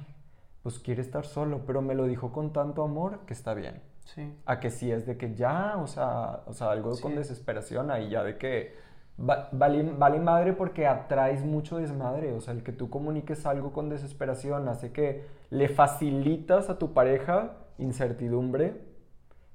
[0.62, 3.80] pues quiere estar solo, pero me lo dijo con tanto amor que está bien.
[4.04, 4.34] Sí.
[4.46, 8.10] A que si es de que ya, o sea, o sea algo con desesperación, ahí
[8.10, 8.74] ya de que
[9.18, 13.88] vale, vale madre porque atraes mucho desmadre, o sea, el que tú comuniques algo con
[13.88, 18.82] desesperación hace que le facilitas a tu pareja incertidumbre,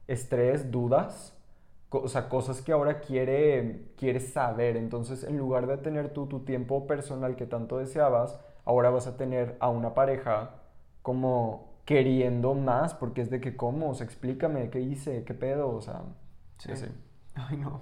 [0.07, 1.37] estrés, dudas,
[1.89, 4.77] o sea, cosas que ahora quiere, quiere saber.
[4.77, 9.17] Entonces, en lugar de tener tú tu tiempo personal que tanto deseabas, ahora vas a
[9.17, 10.55] tener a una pareja
[11.01, 13.91] como queriendo más, porque es de que, ¿cómo?
[13.91, 15.23] O sea, explícame, ¿qué hice?
[15.25, 15.69] ¿Qué pedo?
[15.75, 16.03] O sea,
[16.57, 16.71] sí.
[17.35, 17.81] Ay, no.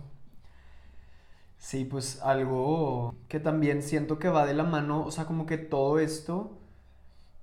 [1.57, 5.57] Sí, pues algo que también siento que va de la mano, o sea, como que
[5.57, 6.57] todo esto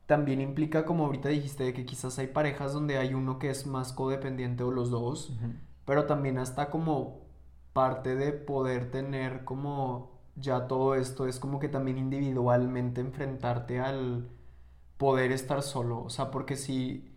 [0.09, 3.92] también implica, como ahorita dijiste, que quizás hay parejas donde hay uno que es más
[3.92, 5.35] codependiente o los dos,
[5.85, 7.21] pero también hasta como
[7.75, 14.31] parte de poder tener como ya todo esto es como que también individualmente enfrentarte al
[14.97, 17.14] poder estar solo, o sea, porque si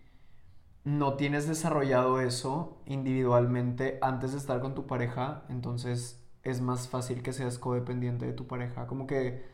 [0.83, 7.23] no tienes desarrollado eso individualmente antes de estar con tu pareja, entonces es más fácil
[7.23, 9.45] que seas codependiente de tu pareja, como que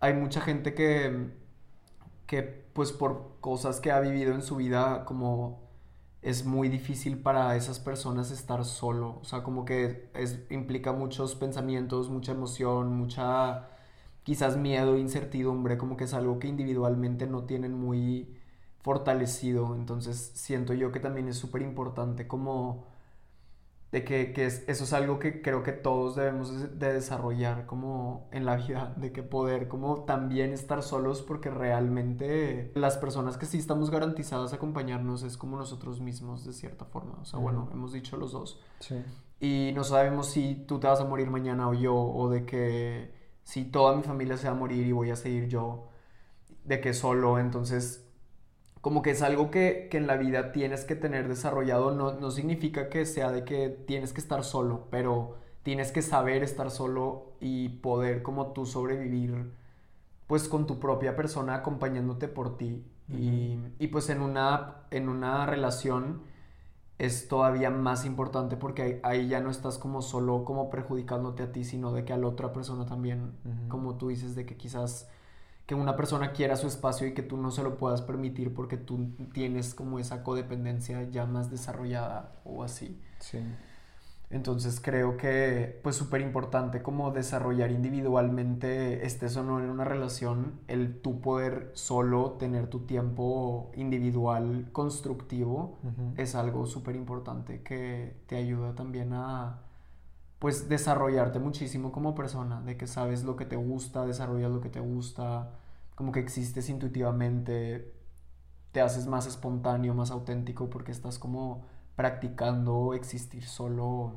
[0.00, 1.43] hay mucha gente que
[2.26, 5.62] que pues por cosas que ha vivido en su vida como
[6.22, 11.34] es muy difícil para esas personas estar solo, o sea, como que es, implica muchos
[11.34, 13.68] pensamientos, mucha emoción, mucha
[14.22, 18.34] quizás miedo, incertidumbre, como que es algo que individualmente no tienen muy
[18.82, 22.86] fortalecido, entonces siento yo que también es súper importante como
[23.94, 28.56] de que, eso es algo que creo que todos debemos de desarrollar como en la
[28.56, 33.90] vida, de que poder como también estar solos porque realmente las personas que sí estamos
[33.90, 38.16] garantizadas a acompañarnos es como nosotros mismos de cierta forma, o sea, bueno, hemos dicho
[38.16, 38.60] los dos.
[38.80, 38.96] Sí.
[39.38, 43.14] Y no sabemos si tú te vas a morir mañana o yo, o de que
[43.44, 45.86] si toda mi familia se va a morir y voy a seguir yo,
[46.64, 48.03] de que solo, entonces
[48.84, 53.06] como que es algo que, en la vida tienes que tener desarrollado, no, significa que
[53.06, 58.22] sea de que tienes que estar solo, pero tienes que saber estar solo y poder
[58.22, 59.52] como tú sobrevivir
[60.26, 62.84] pues con tu propia persona acompañándote por ti.
[63.08, 66.20] y, pues en una, en una relación
[66.98, 71.64] es todavía más importante porque ahí, ya no estás como solo como perjudicándote a ti,
[71.64, 73.32] sino de que a la otra persona también,
[73.68, 75.08] como tú dices, de que quizás
[75.66, 78.76] que una persona quiera su espacio y que tú no se lo puedas permitir porque
[78.76, 83.00] tú tienes como esa codependencia ya más desarrollada o así.
[83.20, 83.38] Sí.
[84.30, 90.60] Entonces creo que pues súper importante como desarrollar individualmente, estés o no en una relación,
[90.66, 95.78] el tú poder solo tener tu tiempo individual constructivo
[96.16, 99.60] es algo súper importante que te ayuda también a
[100.44, 104.68] pues desarrollarte muchísimo como persona, de que sabes lo que te gusta, desarrollas lo que
[104.68, 105.52] te gusta,
[105.94, 107.94] como que existes intuitivamente,
[108.70, 111.64] te haces más espontáneo, más auténtico porque estás como
[111.96, 114.16] practicando existir solo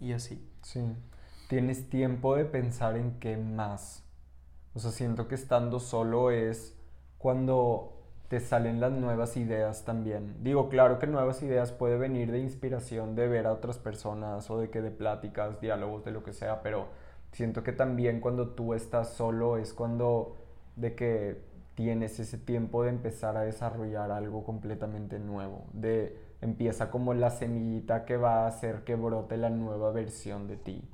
[0.00, 0.46] y así.
[0.60, 0.82] Sí,
[1.48, 4.04] tienes tiempo de pensar en qué más.
[4.74, 6.76] O sea, siento que estando solo es
[7.16, 7.91] cuando
[8.32, 10.42] te salen las nuevas ideas también.
[10.42, 14.58] Digo, claro que nuevas ideas puede venir de inspiración de ver a otras personas o
[14.58, 16.86] de que de pláticas, diálogos, de lo que sea, pero
[17.32, 20.38] siento que también cuando tú estás solo es cuando
[20.76, 21.42] de que
[21.74, 28.06] tienes ese tiempo de empezar a desarrollar algo completamente nuevo, de empieza como la semillita
[28.06, 30.88] que va a hacer que brote la nueva versión de ti.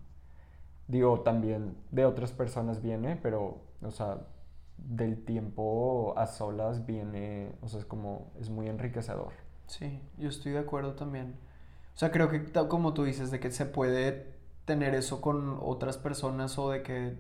[0.89, 4.27] Digo, también de otras personas viene, pero, o sea,
[4.79, 9.33] del tiempo a solas viene, o sea, es como, es muy enriquecedor.
[9.67, 11.37] Sí, yo estoy de acuerdo también.
[11.95, 15.99] O sea, creo que como tú dices, de que se puede tener eso con otras
[15.99, 17.19] personas o de que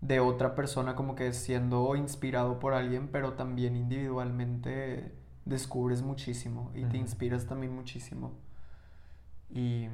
[0.00, 6.84] de otra persona como que siendo inspirado por alguien, pero también individualmente descubres muchísimo y
[6.84, 8.32] te inspiras también muchísimo.
[9.50, 9.88] Y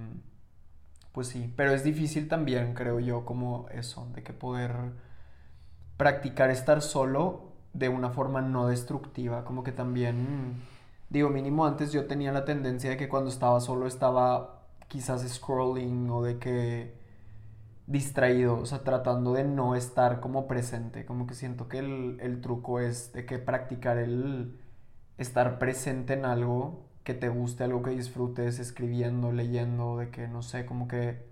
[1.12, 4.92] pues sí, pero es difícil también, creo yo, como eso, de que poder
[5.98, 10.62] practicar estar solo de una forma no destructiva, como que también,
[11.10, 16.08] digo, mínimo antes yo tenía la tendencia de que cuando estaba solo estaba quizás scrolling
[16.08, 16.94] o de que
[17.86, 22.40] distraído, o sea, tratando de no estar como presente, como que siento que el, el
[22.40, 24.58] truco es de que practicar el
[25.18, 30.42] estar presente en algo que te guste, algo que disfrutes, escribiendo, leyendo, de que no
[30.42, 31.26] sé, como que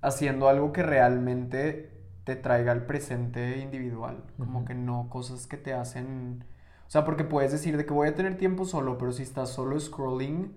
[0.00, 1.95] haciendo algo que realmente
[2.26, 6.44] te traiga al presente individual, como que no cosas que te hacen,
[6.88, 9.50] o sea, porque puedes decir de que voy a tener tiempo solo, pero si estás
[9.50, 10.52] solo scrolling,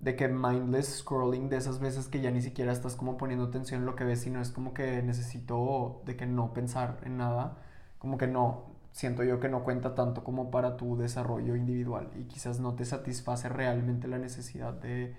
[0.00, 3.80] de que mindless scrolling de esas veces que ya ni siquiera estás como poniendo atención
[3.82, 7.58] en lo que ves, sino es como que necesito de que no pensar en nada,
[7.98, 12.24] como que no, siento yo que no cuenta tanto como para tu desarrollo individual y
[12.24, 15.16] quizás no te satisface realmente la necesidad de,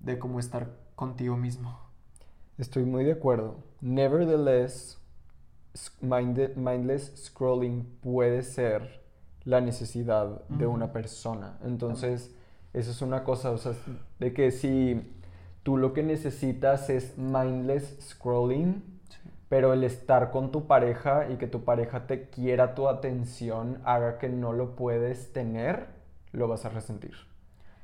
[0.00, 1.91] de cómo estar contigo mismo.
[2.58, 3.56] Estoy muy de acuerdo.
[3.80, 4.98] Nevertheless,
[6.00, 9.00] mindless scrolling puede ser
[9.44, 11.58] la necesidad de una persona.
[11.64, 12.34] Entonces,
[12.72, 13.72] eso es una cosa, o sea,
[14.18, 15.12] de que si
[15.62, 18.82] tú lo que necesitas es mindless scrolling,
[19.48, 24.18] pero el estar con tu pareja y que tu pareja te quiera tu atención haga
[24.18, 25.86] que no lo puedes tener,
[26.32, 27.31] lo vas a resentir.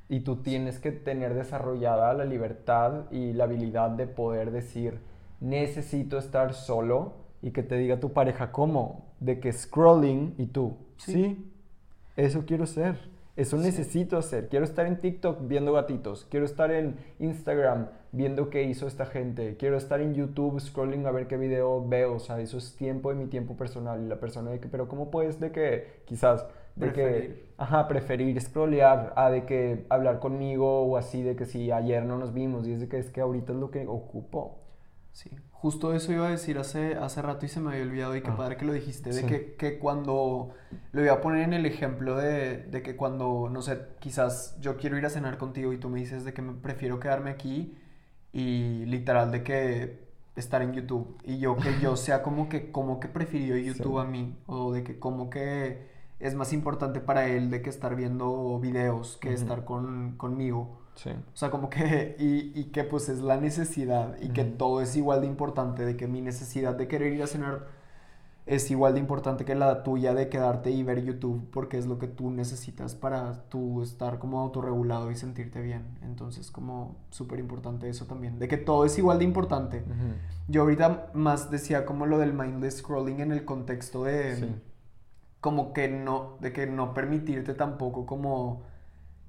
[0.09, 5.01] Y tú tienes que tener desarrollada la libertad y la habilidad de poder decir,
[5.41, 10.77] necesito estar solo y que te diga tu pareja cómo, de que scrolling y tú,
[10.97, 11.53] sí
[12.19, 12.99] eso quiero ser.
[13.37, 14.49] Eso necesito hacer.
[14.49, 16.27] Quiero estar en TikTok viendo gatitos.
[16.29, 19.57] Quiero estar en Instagram viendo qué hizo esta gente.
[19.57, 22.17] Quiero estar en YouTube scrolling a ver qué video veo.
[22.17, 24.03] O sea, eso es tiempo de mi tiempo personal.
[24.03, 26.45] Y la persona de que, pero ¿cómo puedes de que quizás
[26.75, 31.73] de que, ajá, preferir scrollear a de que hablar conmigo o así de que si
[31.73, 34.61] ayer no nos vimos y es de que es que ahorita es lo que ocupo.
[35.13, 38.23] Sí, justo eso iba a decir hace, hace rato y se me había olvidado y
[38.23, 40.51] qué ah, padre que lo dijiste, de que, que, cuando,
[40.93, 44.77] lo voy a poner en el ejemplo de, de, que cuando, no sé, quizás yo
[44.77, 47.77] quiero ir a cenar contigo y tú me dices de que me prefiero quedarme aquí
[48.33, 53.01] y literal de que estar en YouTube y yo que yo sea como que, como
[53.01, 57.51] que prefirió YouTube a mí o de que como que es más importante para él
[57.51, 60.79] de que estar viendo videos que estar con, conmigo.
[61.33, 64.97] O sea, como que, y, y, que pues es la necesidad y que todo es
[64.97, 67.79] igual de importante, de que mi necesidad de querer ir a cenar
[68.49, 71.99] es igual de importante que la tuya de quedarte y ver YouTube porque es lo
[71.99, 75.83] que tú necesitas para tú estar como autorregulado y sentirte bien.
[76.03, 79.85] Entonces, como súper importante eso también, de que todo es igual de importante.
[80.49, 84.57] Yo ahorita más decía como lo del mindless scrolling en el contexto de
[85.41, 88.63] como que no, de que no permitirte tampoco como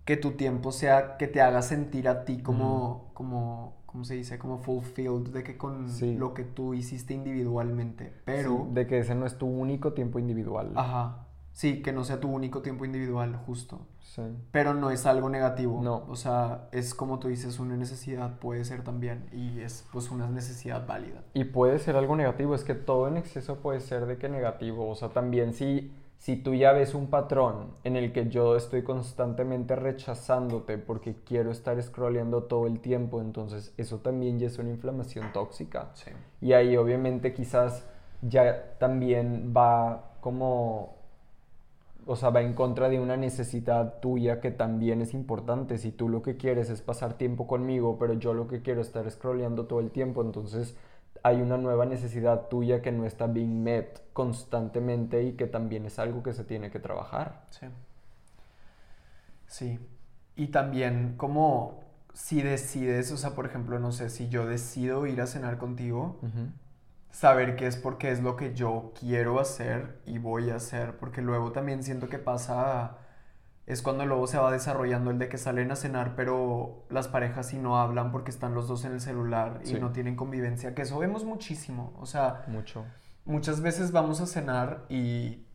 [0.05, 4.39] que tu tiempo sea, que te haga sentir a ti como, como, ¿cómo se dice?
[4.39, 8.67] Como fulfilled, de que con lo que tú hiciste individualmente, pero...
[8.71, 10.71] de que ese no es tu único tiempo individual.
[10.75, 13.81] Ajá, sí, que no sea tu único tiempo individual, justo.
[14.01, 14.23] Sí.
[14.51, 15.79] Pero no es algo negativo.
[15.83, 16.03] No.
[16.07, 20.27] O sea, es como tú dices, una necesidad puede ser también y es pues una
[20.27, 21.21] necesidad válida.
[21.35, 24.89] Y puede ser algo negativo, es que todo en exceso puede ser de que negativo.
[24.89, 28.83] O sea, también si si tú ya ves un patrón en el que yo estoy
[28.83, 34.69] constantemente rechazándote porque quiero estar scrolleando todo el tiempo, entonces eso también ya es una
[34.69, 35.91] inflamación tóxica.
[36.41, 37.85] Y ahí obviamente quizás
[38.21, 40.97] ya también va como,
[42.05, 45.77] o sea, va en contra de una necesidad tuya que también es importante.
[45.77, 48.87] Si tú lo que quieres es pasar tiempo conmigo, pero yo lo que quiero es
[48.87, 50.75] estar scrolleando todo el tiempo, entonces
[51.23, 55.99] hay una nueva necesidad tuya que no está being met constantemente y que también es
[55.99, 57.45] algo que se tiene que trabajar.
[57.49, 57.67] Sí.
[59.47, 59.79] Sí.
[60.35, 65.21] Y también como si decides, o sea, por ejemplo, no sé, si yo decido ir
[65.21, 66.19] a cenar contigo,
[67.11, 71.21] saber qué es porque es lo que yo quiero hacer y voy a hacer, porque
[71.21, 72.97] luego también siento que pasa
[73.69, 77.49] es cuando luego se va desarrollando el de que salen a cenar, pero las parejas
[77.49, 80.81] sí no hablan porque están los dos en el celular y no tienen convivencia, que
[80.81, 82.83] eso vemos muchísimo, o sea, mucho.
[83.25, 85.45] Muchas veces vamos a cenar y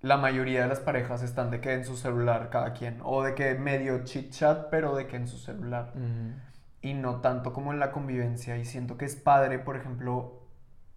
[0.00, 3.34] la mayoría de las parejas están de que en su celular cada quien, o de
[3.34, 5.92] que medio chit chat, pero de que en su celular.
[6.82, 8.56] Y no tanto como en la convivencia.
[8.58, 10.42] Y siento que es padre, por ejemplo,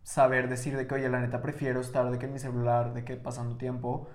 [0.03, 3.03] saber decir de que, oye, la neta prefiero estar de que en mi celular, de
[3.03, 4.07] que pasando tiempo,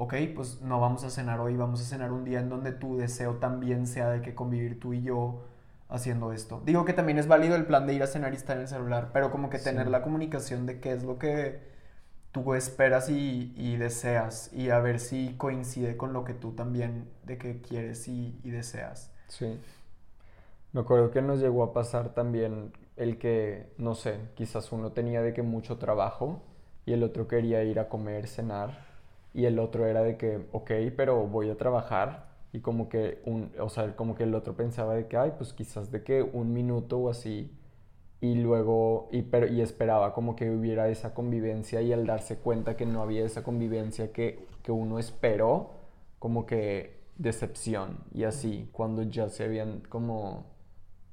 [0.00, 2.96] ok, pues no vamos a cenar hoy, vamos a cenar un día en donde tu
[2.96, 5.42] deseo también sea de que convivir tú y yo
[5.90, 6.62] haciendo esto.
[6.64, 8.68] Digo que también es válido el plan de ir a cenar y estar en el
[8.68, 11.60] celular, pero como que tener la comunicación de qué es lo que
[12.32, 17.36] tú esperas y, deseas y a ver si coincide con lo que tú también de
[17.36, 19.12] que quieres y, y deseas.
[19.28, 19.60] Sí.
[20.72, 25.20] Me acuerdo que nos llegó a pasar también el que, no sé, quizás uno tenía
[25.20, 26.40] de que mucho trabajo
[26.86, 28.89] y el otro quería ir a comer, cenar
[29.34, 32.28] y el otro era de que, ok, pero voy a trabajar.
[32.52, 35.52] Y como que un, o sea, como que el otro pensaba de que, ay, pues
[35.52, 37.56] quizás de que un minuto o así
[38.20, 42.76] y luego, y, pero, y esperaba como que hubiera esa convivencia y al darse cuenta
[42.76, 45.70] que no había esa convivencia que, que uno esperó,
[46.18, 47.98] como que decepción.
[48.12, 50.46] Y así, cuando ya se habían como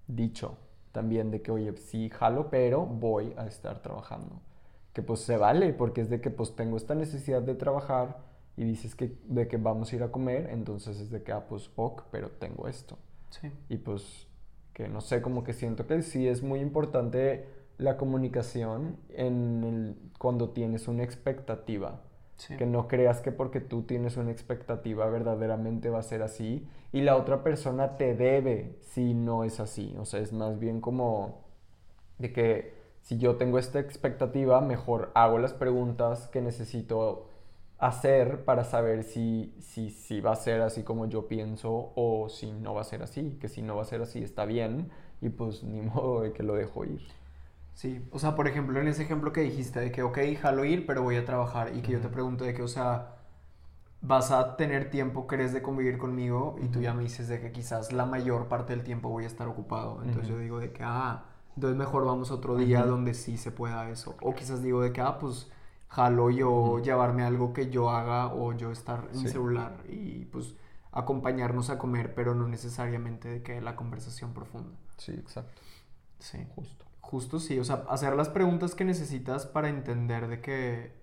[0.07, 0.57] dicho
[0.91, 4.41] también de que, oye, sí, jalo, pero voy a estar trabajando.
[4.97, 8.17] Que pues se vale, porque es de que pues tengo esta necesidad de trabajar
[8.55, 11.45] y dices que de que vamos a ir a comer, entonces es de que, ah,
[11.47, 12.97] pues ok, pero tengo esto.
[13.29, 13.51] Sí.
[13.69, 14.25] Y pues
[14.73, 17.45] que no sé, como que siento que sí es muy importante
[17.77, 22.01] la comunicación en el, cuando tienes una expectativa.
[22.57, 27.01] Que no creas que porque tú tienes una expectativa verdaderamente va a ser así y
[27.01, 29.95] la otra persona te debe si no es así.
[29.99, 31.45] O sea, es más bien como
[32.17, 32.76] de que
[33.07, 37.29] si yo tengo esta expectativa, mejor hago las preguntas que necesito
[37.77, 42.51] hacer para saber si, si, si va a ser así como yo pienso o si
[42.51, 43.37] no va a ser así.
[43.39, 44.89] Que si no va a ser así está bien
[45.21, 46.99] y pues ni modo de que lo dejo ir.
[47.75, 50.85] Sí, o sea, por ejemplo, en ese ejemplo que dijiste de que, ok, jalo ir,
[50.85, 53.15] pero voy a trabajar y que yo te pregunto de que, o sea,
[54.01, 57.53] vas a tener tiempo, crees de convivir conmigo y tú ya me dices de que
[57.53, 60.03] quizás la mayor parte del tiempo voy a estar ocupado.
[60.03, 61.26] Entonces yo digo de que, ah,
[61.57, 64.15] entonces mejor vamos otro día donde sí se pueda eso.
[64.21, 65.49] O quizás digo de que, ah, pues
[65.87, 70.53] jalo yo llevarme algo que yo haga o yo estar en mi celular y pues
[70.91, 74.77] acompañarnos a comer, pero no necesariamente de que la conversación profunda.
[74.97, 75.59] Sí, exacto.
[76.19, 76.45] Sí.
[76.53, 76.85] Justo.
[77.01, 80.93] Justo sí, o sea, hacer las preguntas que necesitas para entender de que,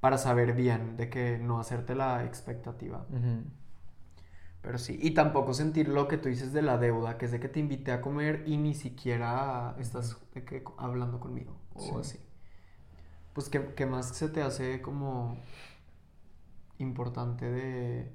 [0.00, 3.04] para saber bien, de que no hacerte la expectativa.
[4.62, 7.40] Pero sí, y tampoco sentir lo que tú dices de la deuda, que es de
[7.40, 12.18] que te invité a comer y ni siquiera estás de que, hablando conmigo o así.
[13.32, 15.40] Pues, ¿qué, ¿qué, más se te hace como
[16.78, 18.12] importante de,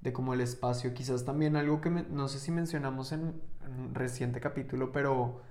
[0.00, 0.94] de como el espacio?
[0.94, 5.42] Quizás también algo que no sé si mencionamos en un reciente capítulo, pero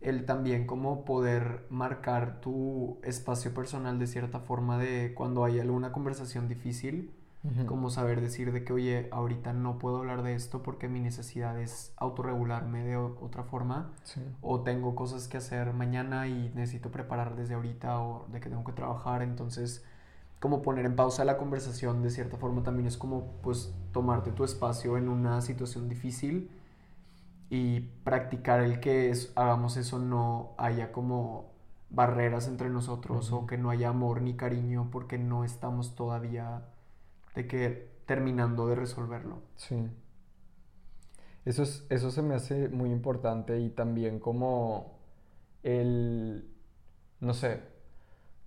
[0.00, 5.90] el también como poder marcar tu espacio personal de cierta forma de cuando hay alguna
[5.90, 7.17] conversación difícil,
[7.66, 11.58] como saber decir de que, oye, ahorita no puedo hablar de esto porque mi necesidad
[11.60, 13.92] es autorregularme de otra forma,
[14.42, 18.64] o tengo cosas que hacer mañana y necesito preparar desde ahorita, o de que tengo
[18.64, 19.84] que trabajar, entonces
[20.40, 24.44] como poner en pausa la conversación de cierta forma también es como pues tomarte tu
[24.44, 26.50] espacio en una situación difícil
[27.50, 31.50] y practicar el que es, hagamos eso no haya como
[31.90, 36.62] barreras entre nosotros o que no haya amor ni cariño porque no estamos todavía
[37.38, 39.42] de que terminando de resolverlo.
[39.54, 39.76] Sí.
[41.44, 44.98] Eso, es, eso se me hace muy importante y también como
[45.62, 46.50] el,
[47.20, 47.60] no sé,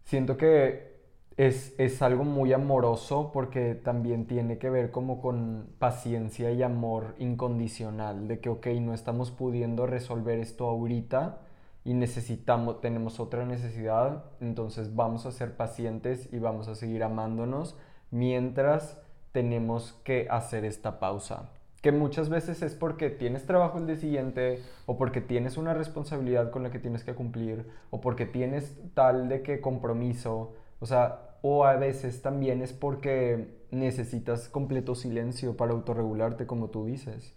[0.03, 0.91] siento que
[1.37, 8.27] es, algo muy amoroso porque también tiene que ver como con paciencia y amor incondicional,
[8.27, 11.39] de que, ok, no estamos pudiendo resolver esto ahorita
[11.85, 17.77] y necesitamos, tenemos otra necesidad, entonces vamos a ser pacientes y vamos a seguir amándonos
[18.11, 18.97] mientras
[19.31, 21.49] tenemos que hacer esta pausa.
[21.81, 26.51] Que muchas veces es porque tienes trabajo el día siguiente, o porque tienes una responsabilidad
[26.51, 31.37] con la que tienes que cumplir, o porque tienes tal de que compromiso, o sea,
[31.41, 37.33] o a veces también es porque necesitas completo silencio para autorregularte, como tú dices.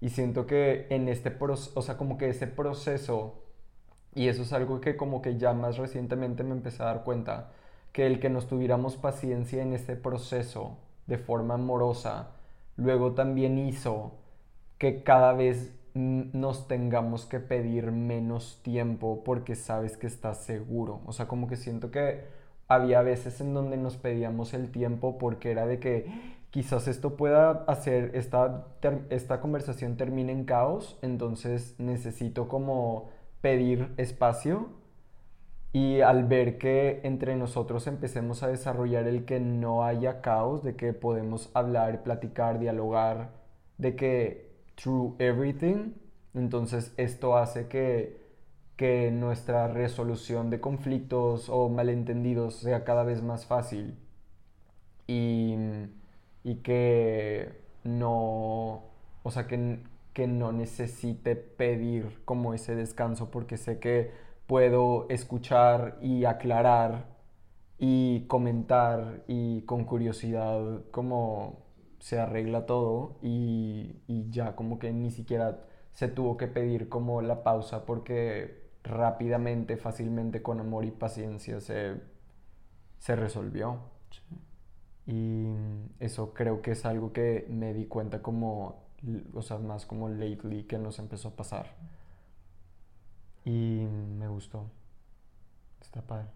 [0.00, 3.42] Y siento que en este proceso, o sea, como que ese proceso,
[4.14, 7.50] y eso es algo que como que ya más recientemente me empecé a dar cuenta,
[7.96, 10.76] que el que nos tuviéramos paciencia en este proceso
[11.06, 12.28] de forma amorosa,
[12.76, 14.12] luego también hizo
[14.76, 21.00] que cada vez nos tengamos que pedir menos tiempo porque sabes que estás seguro.
[21.06, 22.24] O sea, como que siento que
[22.68, 27.64] había veces en donde nos pedíamos el tiempo porque era de que quizás esto pueda
[27.66, 28.66] hacer, esta,
[29.08, 33.08] esta conversación termine en caos, entonces necesito como
[33.40, 34.68] pedir espacio
[35.76, 40.74] Y al ver que entre nosotros empecemos a desarrollar el que no haya caos, de
[40.74, 43.32] que podemos hablar, platicar, dialogar,
[43.76, 45.92] de que through everything,
[46.32, 48.16] entonces esto hace que,
[48.76, 53.98] que nuestra resolución de conflictos o malentendidos sea cada vez más fácil
[55.06, 55.56] y,
[56.44, 57.52] y que
[57.84, 58.82] no,
[59.22, 59.80] o sea, que,
[60.12, 67.16] que no necesite pedir como ese descanso porque sé que puedo escuchar y aclarar
[67.78, 71.66] y comentar y con curiosidad cómo
[71.98, 73.96] se arregla todo y,
[74.30, 75.60] ya como que ni siquiera
[75.92, 81.94] se tuvo que pedir como la pausa porque rápidamente, fácilmente, con amor y paciencia se,
[82.98, 83.78] se resolvió.
[85.06, 85.46] Y
[86.00, 88.86] eso creo que es algo que me di cuenta como,
[89.34, 91.74] o sea, más como lately que nos empezó a pasar.
[93.46, 93.86] Y
[94.18, 94.66] me gustó.
[95.80, 96.26] Está padre.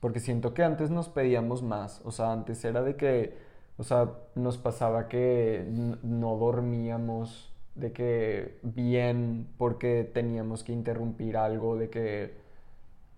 [0.00, 2.02] Porque siento que antes nos pedíamos más.
[2.04, 3.38] O sea, antes era de que,
[3.76, 5.64] o sea, nos pasaba que
[6.02, 12.42] no dormíamos, de que bien, porque teníamos que interrumpir algo, de que...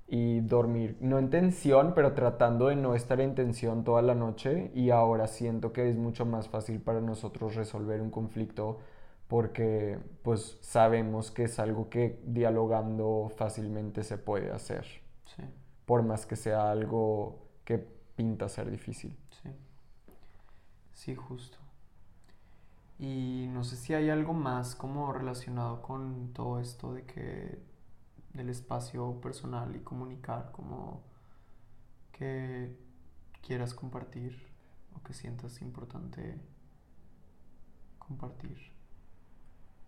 [0.06, 4.70] Y dormir, no en tensión, pero tratando de no estar en tensión toda la noche.
[4.74, 8.80] Y ahora siento que es mucho más fácil para nosotros resolver un conflicto
[9.34, 14.86] porque pues sabemos que es algo que dialogando fácilmente se puede hacer.
[15.34, 15.42] Sí.
[15.86, 17.78] Por más que sea algo que
[18.14, 19.18] pinta ser difícil.
[19.42, 19.50] Sí.
[20.92, 21.58] Sí, justo.
[23.00, 27.58] Y no sé si hay algo más como relacionado con todo esto de que
[28.34, 31.02] del espacio personal y comunicar, como
[32.12, 32.78] que
[33.44, 34.46] quieras compartir
[34.96, 36.40] o que sientas importante
[37.98, 38.73] compartir.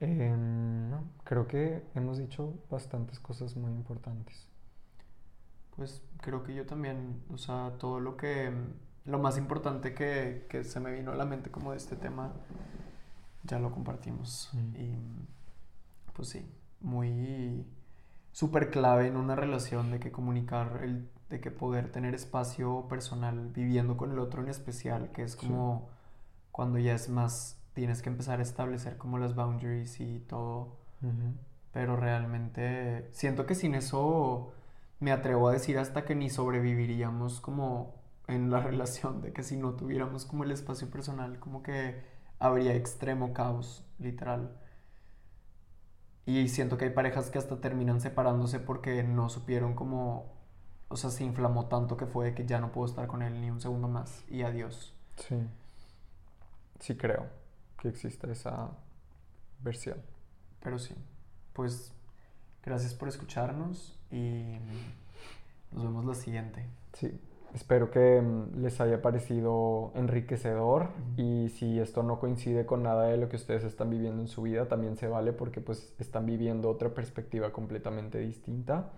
[0.00, 4.46] Em, no, creo que hemos dicho bastantes cosas muy importantes.
[5.74, 8.52] Pues creo que yo también, o sea, todo lo que,
[9.04, 12.32] lo más importante que, que se me vino a la mente como de este tema,
[13.44, 14.50] ya lo compartimos.
[14.52, 14.76] Mm.
[14.76, 14.94] Y
[16.12, 16.46] pues sí,
[16.80, 17.66] muy
[18.32, 23.48] súper clave en una relación de que comunicar, el, de que poder tener espacio personal
[23.48, 25.88] viviendo con el otro en especial, que es como
[26.52, 30.78] cuando ya es más tienes que empezar a establecer como las boundaries y todo.
[31.72, 34.54] Pero realmente siento que sin eso
[34.98, 37.94] me atrevo a decir hasta que ni sobreviviríamos como
[38.28, 42.02] en la relación, de que si no tuviéramos como el espacio personal, como que
[42.38, 44.56] habría extremo caos, literal.
[46.24, 50.32] Y siento que hay parejas que hasta terminan separándose porque no supieron como,
[50.88, 53.50] o sea, se inflamó tanto que fue que ya no puedo estar con él ni
[53.50, 54.94] un segundo más y adiós.
[55.18, 55.36] Sí,
[56.80, 57.45] sí creo
[57.78, 58.70] que exista esa
[59.62, 59.98] versión.
[60.62, 60.94] Pero sí,
[61.52, 61.92] pues
[62.62, 64.58] gracias por escucharnos y
[65.72, 66.64] nos vemos la siguiente.
[66.92, 67.20] Sí,
[67.54, 73.16] espero que mm, les haya parecido enriquecedor y si esto no coincide con nada de
[73.16, 76.68] lo que ustedes están viviendo en su vida, también se vale porque pues están viviendo
[76.68, 78.90] otra perspectiva completamente distinta.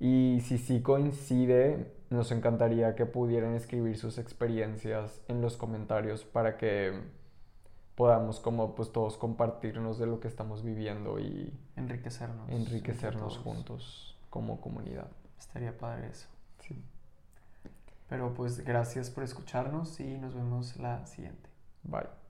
[0.00, 6.56] Y si sí coincide, nos encantaría que pudieran escribir sus experiencias en los comentarios para
[6.56, 6.92] que
[7.98, 12.48] podamos como pues todos compartirnos de lo que estamos viviendo y enriquecernos.
[12.48, 15.08] Enriquecernos juntos como comunidad.
[15.36, 16.28] Estaría padre eso.
[16.60, 16.80] Sí.
[18.08, 21.50] Pero pues gracias por escucharnos y nos vemos la siguiente.
[21.82, 22.27] Bye.